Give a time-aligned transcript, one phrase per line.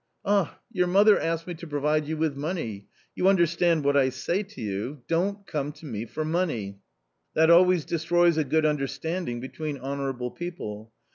[0.25, 0.59] Ah!
[0.71, 4.59] your mother asked me to provide you with money You understand what I say to
[4.59, 6.79] you; don't come to me for money;
[7.35, 10.91] that always destroys a good understanding between honourable people.